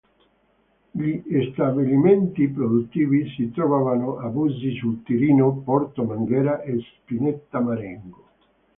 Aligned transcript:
Gli 0.89 1.21
stabilimenti 1.53 2.47
produttivi 2.47 3.29
si 3.37 3.51
trovavano 3.51 4.17
a 4.17 4.29
Bussi 4.29 4.73
sul 4.77 5.03
Tirino, 5.03 5.55
Porto 5.57 6.03
Marghera 6.05 6.63
e 6.63 6.79
Spinetta 7.01 7.59
Marengo. 7.59 8.25